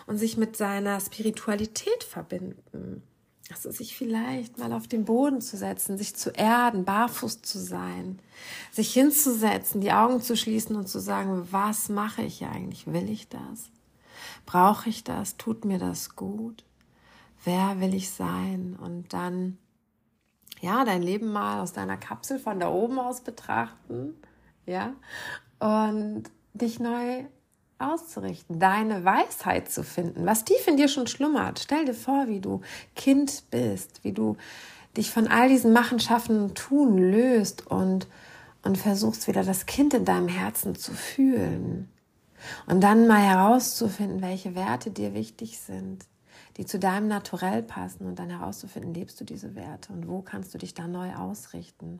und 0.07 0.17
sich 0.17 0.35
mit 0.35 0.57
seiner 0.57 0.99
Spiritualität 0.99 2.03
verbinden. 2.03 3.01
Also 3.49 3.71
sich 3.71 3.95
vielleicht 3.95 4.57
mal 4.57 4.73
auf 4.73 4.87
den 4.87 5.05
Boden 5.05 5.39
zu 5.39 5.57
setzen, 5.57 5.97
sich 5.97 6.15
zu 6.15 6.31
erden, 6.31 6.85
barfuß 6.85 7.41
zu 7.41 7.59
sein, 7.59 8.19
sich 8.71 8.93
hinzusetzen, 8.93 9.79
die 9.79 9.91
Augen 9.91 10.21
zu 10.21 10.35
schließen 10.35 10.75
und 10.75 10.87
zu 10.87 10.99
sagen, 10.99 11.47
was 11.51 11.87
mache 11.89 12.23
ich 12.23 12.45
eigentlich? 12.45 12.87
Will 12.87 13.09
ich 13.09 13.29
das? 13.29 13.69
Brauche 14.45 14.89
ich 14.89 15.03
das? 15.03 15.37
Tut 15.37 15.65
mir 15.65 15.77
das 15.77 16.15
gut? 16.15 16.63
Wer 17.43 17.79
will 17.79 17.93
ich 17.93 18.09
sein? 18.09 18.77
Und 18.81 19.13
dann, 19.13 19.57
ja, 20.63 20.85
dein 20.85 21.01
Leben 21.01 21.33
mal 21.33 21.59
aus 21.59 21.73
deiner 21.73 21.97
Kapsel 21.97 22.39
von 22.39 22.57
da 22.57 22.69
oben 22.69 22.97
aus 22.97 23.19
betrachten, 23.19 24.15
ja, 24.65 24.93
und 25.59 26.23
dich 26.53 26.79
neu 26.79 27.25
auszurichten, 27.79 28.59
deine 28.59 29.03
Weisheit 29.03 29.69
zu 29.69 29.83
finden, 29.83 30.25
was 30.25 30.45
tief 30.45 30.65
in 30.65 30.77
dir 30.77 30.87
schon 30.87 31.07
schlummert. 31.07 31.59
Stell 31.59 31.83
dir 31.83 31.93
vor, 31.93 32.29
wie 32.29 32.39
du 32.39 32.61
Kind 32.95 33.43
bist, 33.51 34.05
wie 34.05 34.13
du 34.13 34.37
dich 34.95 35.11
von 35.11 35.27
all 35.27 35.49
diesen 35.49 35.73
Machenschaften 35.73 36.41
und 36.41 36.55
Tun 36.55 36.97
löst 36.97 37.67
und, 37.67 38.07
und 38.63 38.77
versuchst 38.77 39.27
wieder 39.27 39.43
das 39.43 39.65
Kind 39.65 39.93
in 39.93 40.05
deinem 40.05 40.29
Herzen 40.29 40.75
zu 40.75 40.93
fühlen. 40.93 41.89
Und 42.67 42.81
dann 42.81 43.07
mal 43.07 43.21
herauszufinden, 43.21 44.21
welche 44.21 44.55
Werte 44.55 44.91
dir 44.91 45.13
wichtig 45.13 45.59
sind, 45.59 46.05
die 46.57 46.65
zu 46.65 46.79
deinem 46.79 47.07
Naturell 47.07 47.63
passen 47.63 48.05
und 48.05 48.19
dann 48.19 48.29
herauszufinden, 48.29 48.93
lebst 48.93 49.19
du 49.19 49.25
diese 49.25 49.55
Werte 49.55 49.91
und 49.93 50.07
wo 50.07 50.21
kannst 50.21 50.53
du 50.53 50.57
dich 50.57 50.73
da 50.73 50.87
neu 50.87 51.13
ausrichten. 51.15 51.99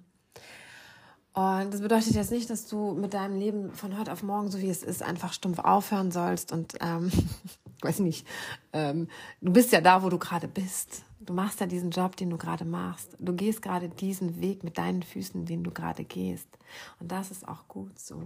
Und 1.33 1.74
das 1.74 1.81
bedeutet 1.81 2.13
jetzt 2.13 2.31
nicht, 2.31 2.50
dass 2.51 2.67
du 2.67 2.93
mit 2.93 3.15
deinem 3.15 3.39
Leben 3.39 3.72
von 3.72 3.98
heute 3.98 4.12
auf 4.13 4.22
morgen, 4.22 4.51
so 4.51 4.60
wie 4.60 4.69
es 4.69 4.83
ist, 4.83 5.01
einfach 5.01 5.33
stumpf 5.33 5.57
aufhören 5.60 6.12
sollst 6.12 6.51
und, 6.51 6.75
ähm, 6.79 7.12
weiß 7.81 8.00
nicht, 8.00 8.27
ähm, 8.72 9.07
du 9.41 9.51
bist 9.51 9.72
ja 9.72 9.81
da, 9.81 10.03
wo 10.03 10.10
du 10.10 10.19
gerade 10.19 10.48
bist. 10.48 11.03
Du 11.19 11.33
machst 11.33 11.60
ja 11.60 11.65
diesen 11.65 11.89
Job, 11.89 12.15
den 12.17 12.29
du 12.29 12.38
gerade 12.38 12.65
machst. 12.65 13.15
Du 13.17 13.33
gehst 13.33 13.62
gerade 13.62 13.89
diesen 13.89 14.41
Weg 14.41 14.63
mit 14.63 14.77
deinen 14.77 15.01
Füßen, 15.01 15.45
den 15.45 15.63
du 15.63 15.72
gerade 15.72 16.03
gehst. 16.03 16.50
Und 17.00 17.12
das 17.12 17.31
ist 17.31 17.48
auch 17.48 17.67
gut 17.67 17.98
so. 17.98 18.22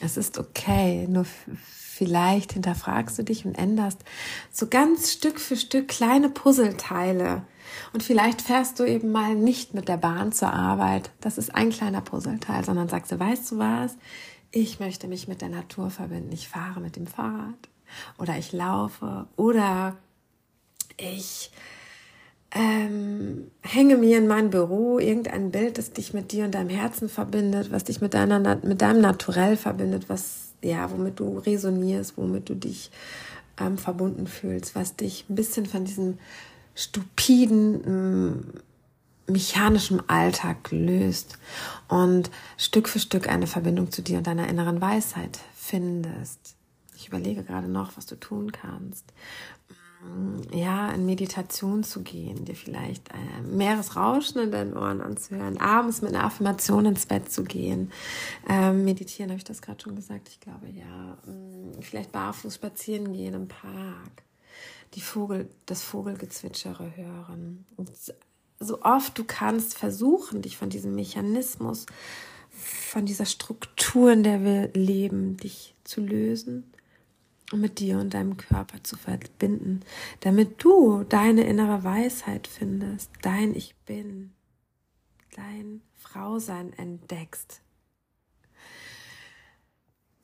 Es 0.00 0.16
ist 0.16 0.38
okay, 0.38 1.06
nur 1.08 1.26
vielleicht 1.54 2.52
hinterfragst 2.52 3.18
du 3.18 3.24
dich 3.24 3.44
und 3.44 3.56
änderst 3.56 4.04
so 4.52 4.68
ganz 4.68 5.12
Stück 5.12 5.40
für 5.40 5.56
Stück 5.56 5.88
kleine 5.88 6.28
Puzzleteile. 6.28 7.42
Und 7.92 8.02
vielleicht 8.02 8.40
fährst 8.40 8.78
du 8.78 8.84
eben 8.84 9.10
mal 9.10 9.34
nicht 9.34 9.74
mit 9.74 9.88
der 9.88 9.96
Bahn 9.96 10.30
zur 10.30 10.52
Arbeit. 10.52 11.10
Das 11.20 11.38
ist 11.38 11.54
ein 11.54 11.70
kleiner 11.70 12.00
Puzzleteil, 12.00 12.64
sondern 12.64 12.88
sagst 12.88 13.10
du, 13.10 13.18
weißt 13.18 13.50
du 13.50 13.58
was? 13.58 13.96
Ich 14.52 14.78
möchte 14.78 15.08
mich 15.08 15.26
mit 15.26 15.42
der 15.42 15.48
Natur 15.48 15.90
verbinden. 15.90 16.32
Ich 16.32 16.48
fahre 16.48 16.80
mit 16.80 16.96
dem 16.96 17.06
Fahrrad 17.06 17.68
oder 18.18 18.38
ich 18.38 18.52
laufe 18.52 19.26
oder 19.36 19.96
ich 20.96 21.50
ähm, 22.50 23.50
hänge 23.60 23.96
mir 23.96 24.18
in 24.18 24.26
mein 24.26 24.50
Büro 24.50 24.98
irgendein 24.98 25.50
Bild, 25.50 25.76
das 25.76 25.92
dich 25.92 26.14
mit 26.14 26.32
dir 26.32 26.44
und 26.44 26.54
deinem 26.54 26.70
Herzen 26.70 27.08
verbindet, 27.08 27.70
was 27.70 27.84
dich 27.84 28.00
mit 28.00 28.14
deiner 28.14 28.38
mit 28.56 28.80
deinem 28.80 29.02
Naturell 29.02 29.56
verbindet, 29.56 30.08
was 30.08 30.52
ja, 30.62 30.90
womit 30.90 31.20
du 31.20 31.38
resonierst, 31.38 32.16
womit 32.16 32.48
du 32.48 32.54
dich 32.54 32.90
ähm, 33.60 33.76
verbunden 33.76 34.26
fühlst, 34.26 34.74
was 34.74 34.96
dich 34.96 35.26
ein 35.28 35.34
bisschen 35.34 35.66
von 35.66 35.84
diesem 35.84 36.18
stupiden 36.74 37.82
ähm, 37.86 38.44
mechanischen 39.26 40.08
Alltag 40.08 40.70
löst 40.70 41.38
und 41.88 42.30
Stück 42.56 42.88
für 42.88 42.98
Stück 42.98 43.28
eine 43.28 43.46
Verbindung 43.46 43.90
zu 43.92 44.00
dir 44.00 44.18
und 44.18 44.26
deiner 44.26 44.48
inneren 44.48 44.80
Weisheit 44.80 45.38
findest. 45.54 46.56
Ich 46.96 47.08
überlege 47.08 47.44
gerade 47.44 47.68
noch, 47.68 47.96
was 47.96 48.06
du 48.06 48.16
tun 48.16 48.52
kannst 48.52 49.04
ja, 50.52 50.90
in 50.92 51.06
Meditation 51.06 51.82
zu 51.82 52.02
gehen, 52.02 52.44
dir 52.44 52.54
vielleicht 52.54 53.08
äh, 53.10 53.42
Meeresrauschen 53.42 54.40
in 54.40 54.50
deinen 54.50 54.76
Ohren 54.76 55.00
anzuhören, 55.00 55.58
abends 55.58 56.02
mit 56.02 56.14
einer 56.14 56.24
Affirmation 56.24 56.86
ins 56.86 57.06
Bett 57.06 57.30
zu 57.32 57.44
gehen. 57.44 57.90
Ähm, 58.48 58.84
meditieren, 58.84 59.30
habe 59.30 59.38
ich 59.38 59.44
das 59.44 59.60
gerade 59.60 59.82
schon 59.82 59.96
gesagt? 59.96 60.28
Ich 60.28 60.40
glaube, 60.40 60.68
ja. 60.68 61.18
Ähm, 61.26 61.72
vielleicht 61.80 62.12
barfuß 62.12 62.54
spazieren 62.54 63.12
gehen 63.12 63.34
im 63.34 63.48
Park. 63.48 64.22
Die 64.94 65.00
Vogel, 65.00 65.50
das 65.66 65.82
Vogelgezwitschere 65.82 66.96
hören. 66.96 67.66
Und 67.76 67.90
so 68.60 68.82
oft 68.82 69.18
du 69.18 69.24
kannst 69.24 69.76
versuchen, 69.76 70.42
dich 70.42 70.56
von 70.56 70.70
diesem 70.70 70.94
Mechanismus, 70.94 71.86
von 72.50 73.04
dieser 73.04 73.26
Struktur, 73.26 74.12
in 74.12 74.22
der 74.22 74.42
wir 74.42 74.68
leben, 74.72 75.36
dich 75.36 75.74
zu 75.84 76.00
lösen 76.00 76.72
mit 77.56 77.78
dir 77.78 77.98
und 77.98 78.14
deinem 78.14 78.36
Körper 78.36 78.82
zu 78.84 78.96
verbinden, 78.96 79.80
damit 80.20 80.62
du 80.62 81.04
deine 81.04 81.44
innere 81.44 81.82
Weisheit 81.82 82.46
findest, 82.46 83.10
dein 83.22 83.54
Ich 83.54 83.74
Bin, 83.86 84.32
dein 85.34 85.80
Frausein 85.94 86.72
entdeckst. 86.74 87.62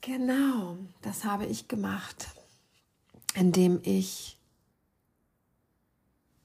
Genau, 0.03 0.77
das 1.01 1.25
habe 1.25 1.47
ich 1.47 1.67
gemacht, 1.67 2.29
indem 3.35 3.81
ich 3.83 4.39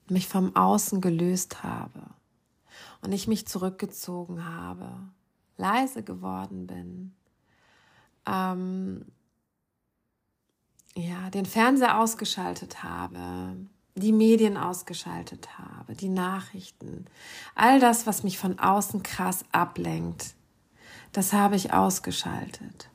mich 0.07 0.27
vom 0.27 0.55
Außen 0.55 1.01
gelöst 1.01 1.62
habe 1.62 2.09
und 3.01 3.12
ich 3.12 3.27
mich 3.27 3.48
zurückgezogen 3.48 4.45
habe, 4.45 4.89
leise 5.57 6.03
geworden 6.03 6.67
bin, 6.67 7.13
ähm, 8.25 9.05
den 11.29 11.45
Fernseher 11.45 12.00
ausgeschaltet 12.00 12.83
habe, 12.83 13.55
die 13.95 14.12
Medien 14.12 14.57
ausgeschaltet 14.57 15.50
habe, 15.57 15.93
die 15.93 16.09
Nachrichten, 16.09 17.05
all 17.55 17.79
das, 17.79 18.07
was 18.07 18.24
mich 18.24 18.38
von 18.38 18.59
außen 18.59 19.03
krass 19.03 19.43
ablenkt, 19.51 20.36
das 21.12 21.33
habe 21.33 21.55
ich 21.55 21.74
ausgeschaltet 21.74 22.89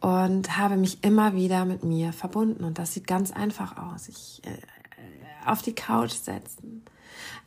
und 0.00 0.58
habe 0.58 0.76
mich 0.76 1.04
immer 1.04 1.34
wieder 1.34 1.64
mit 1.64 1.84
mir 1.84 2.12
verbunden. 2.12 2.64
Und 2.64 2.78
das 2.78 2.92
sieht 2.92 3.06
ganz 3.06 3.30
einfach 3.30 3.76
aus. 3.78 4.08
Ich 4.08 4.42
äh, 4.44 4.58
auf 5.46 5.62
die 5.62 5.74
Couch 5.74 6.12
setzen, 6.12 6.84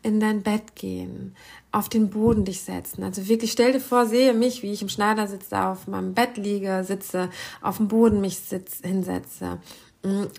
in 0.03 0.19
dein 0.19 0.43
Bett 0.43 0.75
gehen, 0.75 1.35
auf 1.71 1.89
den 1.89 2.09
Boden 2.09 2.45
dich 2.45 2.61
setzen. 2.61 3.03
Also 3.03 3.27
wirklich 3.27 3.51
stell 3.51 3.73
dir 3.73 3.79
vor, 3.79 4.05
sehe 4.05 4.33
mich, 4.33 4.63
wie 4.63 4.71
ich 4.71 4.81
im 4.81 4.89
Schneidersitz 4.89 5.49
da 5.49 5.71
auf 5.71 5.87
meinem 5.87 6.13
Bett 6.13 6.37
liege, 6.37 6.83
sitze, 6.85 7.29
auf 7.61 7.77
dem 7.77 7.87
Boden 7.87 8.21
mich 8.21 8.39
sitz, 8.39 8.79
hinsetze 8.83 9.59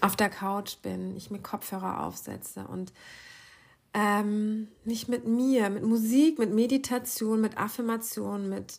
auf 0.01 0.17
der 0.17 0.29
Couch 0.29 0.77
bin, 0.83 1.17
ich 1.17 1.31
mir 1.31 1.41
Kopfhörer 1.41 2.05
aufsetze 2.05 2.67
und 2.67 2.93
ähm, 3.95 4.69
mich 4.85 5.09
mit 5.09 5.27
mir, 5.27 5.71
mit 5.71 5.83
Musik, 5.83 6.39
mit 6.39 6.53
Meditation, 6.53 7.41
mit 7.41 7.57
Affirmation, 7.57 8.49
mit 8.49 8.79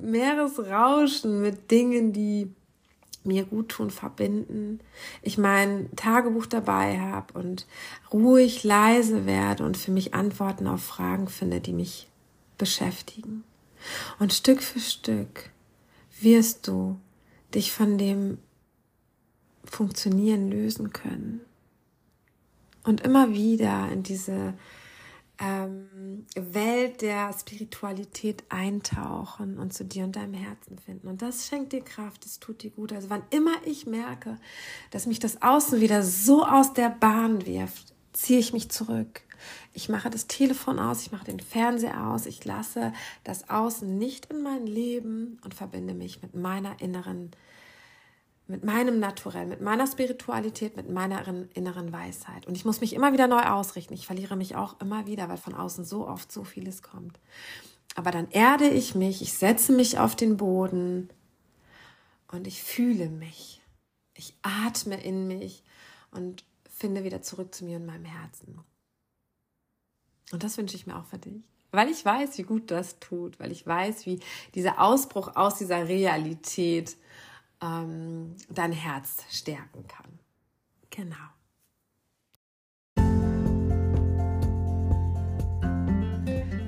Meeresrauschen, 0.00 1.42
mit 1.42 1.70
Dingen, 1.70 2.12
die 2.12 2.50
mir 3.24 3.44
gut 3.44 3.70
tun, 3.70 3.90
verbinden. 3.90 4.80
Ich 5.22 5.38
mein 5.38 5.94
Tagebuch 5.96 6.46
dabei 6.46 6.98
habe 6.98 7.38
und 7.38 7.66
ruhig 8.12 8.64
leise 8.64 9.26
werde 9.26 9.64
und 9.64 9.76
für 9.76 9.90
mich 9.90 10.14
Antworten 10.14 10.66
auf 10.66 10.82
Fragen 10.82 11.28
finde, 11.28 11.60
die 11.60 11.72
mich 11.72 12.08
beschäftigen. 12.58 13.44
Und 14.18 14.32
Stück 14.32 14.62
für 14.62 14.80
Stück 14.80 15.50
wirst 16.20 16.68
du 16.68 16.98
dich 17.54 17.72
von 17.72 17.98
dem 17.98 18.38
Funktionieren 19.64 20.50
lösen 20.50 20.92
können. 20.92 21.40
Und 22.84 23.00
immer 23.00 23.32
wieder 23.32 23.88
in 23.90 24.02
diese 24.02 24.54
ähm, 25.38 26.26
Welt 26.36 27.02
der 27.02 27.32
Spiritualität 27.32 28.44
eintauchen 28.50 29.58
und 29.58 29.72
zu 29.72 29.84
dir 29.84 30.04
und 30.04 30.16
deinem 30.16 30.34
Herzen 30.34 30.78
finden. 30.78 31.08
Und 31.08 31.22
das 31.22 31.46
schenkt 31.46 31.72
dir 31.72 31.82
Kraft, 31.82 32.24
das 32.24 32.38
tut 32.38 32.62
dir 32.62 32.70
gut. 32.70 32.92
Also 32.92 33.10
wann 33.10 33.22
immer 33.30 33.54
ich 33.64 33.86
merke, 33.86 34.38
dass 34.90 35.06
mich 35.06 35.18
das 35.18 35.42
Außen 35.42 35.80
wieder 35.80 36.02
so 36.02 36.44
aus 36.44 36.72
der 36.72 36.90
Bahn 36.90 37.46
wirft, 37.46 37.94
ziehe 38.12 38.38
ich 38.38 38.52
mich 38.52 38.70
zurück. 38.70 39.22
Ich 39.72 39.88
mache 39.88 40.08
das 40.08 40.28
Telefon 40.28 40.78
aus, 40.78 41.02
ich 41.02 41.12
mache 41.12 41.24
den 41.24 41.40
Fernseher 41.40 42.06
aus, 42.06 42.26
ich 42.26 42.44
lasse 42.44 42.92
das 43.24 43.50
Außen 43.50 43.98
nicht 43.98 44.26
in 44.26 44.42
mein 44.42 44.66
Leben 44.66 45.38
und 45.44 45.52
verbinde 45.52 45.94
mich 45.94 46.22
mit 46.22 46.34
meiner 46.34 46.80
inneren 46.80 47.32
mit 48.46 48.62
meinem 48.62 49.00
Naturell, 49.00 49.46
mit 49.46 49.60
meiner 49.60 49.86
Spiritualität, 49.86 50.76
mit 50.76 50.90
meiner 50.90 51.26
inneren 51.54 51.92
Weisheit. 51.92 52.46
Und 52.46 52.54
ich 52.56 52.64
muss 52.64 52.80
mich 52.80 52.92
immer 52.92 53.12
wieder 53.12 53.26
neu 53.26 53.42
ausrichten. 53.42 53.94
Ich 53.94 54.06
verliere 54.06 54.36
mich 54.36 54.54
auch 54.54 54.80
immer 54.80 55.06
wieder, 55.06 55.28
weil 55.28 55.38
von 55.38 55.54
außen 55.54 55.84
so 55.84 56.06
oft 56.06 56.30
so 56.30 56.44
vieles 56.44 56.82
kommt. 56.82 57.18
Aber 57.94 58.10
dann 58.10 58.30
erde 58.30 58.68
ich 58.68 58.94
mich, 58.94 59.22
ich 59.22 59.32
setze 59.32 59.72
mich 59.72 59.98
auf 59.98 60.14
den 60.16 60.36
Boden 60.36 61.08
und 62.30 62.46
ich 62.46 62.62
fühle 62.62 63.08
mich. 63.08 63.62
Ich 64.14 64.34
atme 64.42 65.02
in 65.02 65.26
mich 65.26 65.62
und 66.10 66.44
finde 66.68 67.04
wieder 67.04 67.22
zurück 67.22 67.54
zu 67.54 67.64
mir 67.64 67.76
und 67.76 67.86
meinem 67.86 68.04
Herzen. 68.04 68.60
Und 70.32 70.42
das 70.42 70.58
wünsche 70.58 70.76
ich 70.76 70.86
mir 70.86 70.96
auch 70.96 71.06
für 71.06 71.18
dich. 71.18 71.42
Weil 71.70 71.88
ich 71.88 72.04
weiß, 72.04 72.38
wie 72.38 72.42
gut 72.42 72.70
das 72.70 72.98
tut, 73.00 73.40
weil 73.40 73.50
ich 73.50 73.66
weiß, 73.66 74.06
wie 74.06 74.20
dieser 74.54 74.80
Ausbruch 74.80 75.34
aus 75.34 75.56
dieser 75.56 75.88
Realität 75.88 76.96
ähm, 77.62 78.36
dein 78.50 78.72
Herz 78.72 79.24
stärken 79.30 79.86
kann. 79.86 80.18
Genau. 80.90 81.16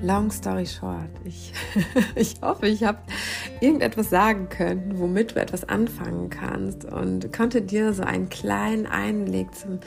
Long 0.01 0.31
story 0.31 0.65
short, 0.65 1.09
ich, 1.25 1.53
ich 2.15 2.35
hoffe, 2.41 2.67
ich 2.67 2.83
habe 2.83 2.99
irgendetwas 3.59 4.09
sagen 4.09 4.47
können, 4.47 4.99
womit 4.99 5.35
du 5.35 5.41
etwas 5.41 5.67
anfangen 5.67 6.29
kannst 6.29 6.85
und 6.85 7.33
konnte 7.33 7.61
dir 7.61 7.91
so 7.93 8.03
einen 8.03 8.29
kleinen 8.29 8.85
Einblick 8.85 9.53
zum 9.53 9.79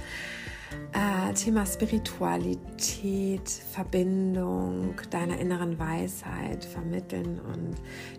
äh, 0.93 1.33
Thema 1.35 1.65
Spiritualität, 1.65 3.49
Verbindung, 3.49 4.95
deiner 5.11 5.39
inneren 5.39 5.79
Weisheit 5.79 6.65
vermitteln 6.65 7.41
und 7.41 7.77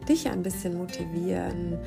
dich 0.07 0.29
ein 0.29 0.41
bisschen 0.41 0.77
motivieren, 0.77 1.77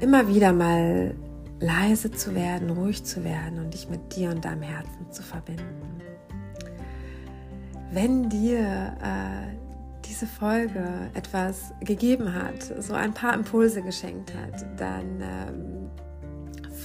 immer 0.00 0.28
wieder 0.28 0.52
mal 0.52 1.14
leise 1.60 2.10
zu 2.10 2.34
werden, 2.34 2.70
ruhig 2.70 3.04
zu 3.04 3.24
werden 3.24 3.58
und 3.58 3.74
dich 3.74 3.88
mit 3.88 4.14
dir 4.14 4.30
und 4.30 4.44
deinem 4.44 4.62
Herzen 4.62 5.10
zu 5.10 5.22
verbinden. 5.22 6.00
Wenn 7.90 8.28
dir 8.28 8.96
äh, 9.02 9.56
diese 10.04 10.26
Folge 10.26 11.10
etwas 11.14 11.72
gegeben 11.80 12.34
hat, 12.34 12.62
so 12.80 12.94
ein 12.94 13.12
paar 13.12 13.34
Impulse 13.34 13.82
geschenkt 13.82 14.32
hat, 14.34 14.64
dann 14.78 15.20
ähm, 15.20 15.90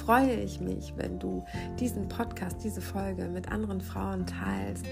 freue 0.06 0.34
ich 0.34 0.60
mich, 0.60 0.94
wenn 0.98 1.20
du 1.20 1.46
diesen 1.80 2.08
Podcast, 2.08 2.64
diese 2.64 2.82
Folge 2.82 3.30
mit 3.30 3.52
anderen 3.52 3.82
Frauen 3.82 4.26
teilst, 4.26 4.86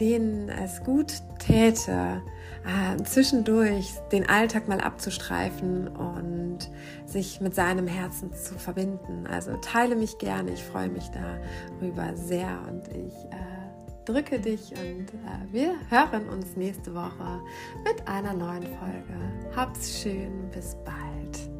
denen 0.00 0.48
es 0.48 0.82
gut 0.82 1.22
täte, 1.38 2.22
äh, 2.64 3.02
zwischendurch 3.04 3.92
den 4.12 4.28
Alltag 4.28 4.68
mal 4.68 4.80
abzustreifen 4.80 5.88
und 5.88 6.58
sich 7.04 7.40
mit 7.40 7.54
seinem 7.54 7.86
Herzen 7.86 8.32
zu 8.32 8.54
verbinden. 8.54 9.26
Also 9.26 9.56
teile 9.58 9.96
mich 9.96 10.18
gerne, 10.18 10.52
ich 10.52 10.62
freue 10.62 10.88
mich 10.88 11.10
darüber 11.10 12.16
sehr 12.16 12.60
und 12.68 12.88
ich 12.88 13.14
äh, 13.30 14.04
drücke 14.04 14.40
dich 14.40 14.72
und 14.72 15.12
äh, 15.14 15.52
wir 15.52 15.74
hören 15.90 16.28
uns 16.28 16.56
nächste 16.56 16.94
Woche 16.94 17.40
mit 17.84 18.08
einer 18.08 18.32
neuen 18.32 18.62
Folge. 18.62 19.54
Hab's 19.54 20.00
schön, 20.00 20.50
bis 20.50 20.76
bald. 20.84 21.50